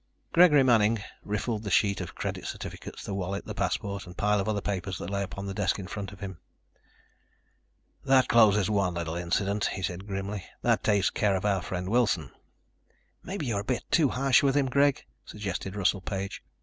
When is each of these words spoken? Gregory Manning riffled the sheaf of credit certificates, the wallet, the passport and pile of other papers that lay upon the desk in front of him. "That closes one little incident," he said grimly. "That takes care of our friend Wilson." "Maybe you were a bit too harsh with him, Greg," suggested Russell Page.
Gregory 0.33 0.63
Manning 0.63 0.97
riffled 1.23 1.61
the 1.61 1.69
sheaf 1.69 2.01
of 2.01 2.15
credit 2.15 2.47
certificates, 2.47 3.03
the 3.03 3.13
wallet, 3.13 3.45
the 3.45 3.53
passport 3.53 4.07
and 4.07 4.17
pile 4.17 4.39
of 4.39 4.49
other 4.49 4.59
papers 4.59 4.97
that 4.97 5.11
lay 5.11 5.21
upon 5.21 5.45
the 5.45 5.53
desk 5.53 5.77
in 5.77 5.85
front 5.85 6.11
of 6.11 6.21
him. 6.21 6.39
"That 8.03 8.27
closes 8.27 8.67
one 8.67 8.95
little 8.95 9.13
incident," 9.13 9.65
he 9.73 9.83
said 9.83 10.07
grimly. 10.07 10.43
"That 10.63 10.83
takes 10.83 11.11
care 11.11 11.35
of 11.35 11.45
our 11.45 11.61
friend 11.61 11.87
Wilson." 11.87 12.31
"Maybe 13.21 13.45
you 13.45 13.53
were 13.53 13.61
a 13.61 13.63
bit 13.63 13.83
too 13.91 14.09
harsh 14.09 14.41
with 14.41 14.55
him, 14.57 14.69
Greg," 14.71 15.05
suggested 15.23 15.75
Russell 15.75 16.01
Page. 16.01 16.41